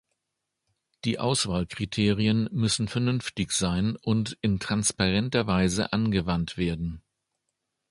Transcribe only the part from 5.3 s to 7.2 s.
Weise angewandt werden.